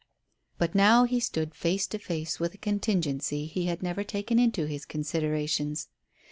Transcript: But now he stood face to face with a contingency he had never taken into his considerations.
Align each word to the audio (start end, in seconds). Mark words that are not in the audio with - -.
But 0.57 0.73
now 0.73 1.03
he 1.03 1.19
stood 1.19 1.53
face 1.53 1.85
to 1.85 1.99
face 1.99 2.39
with 2.39 2.55
a 2.55 2.57
contingency 2.57 3.45
he 3.45 3.67
had 3.67 3.83
never 3.83 4.03
taken 4.03 4.39
into 4.39 4.65
his 4.65 4.83
considerations. 4.83 5.89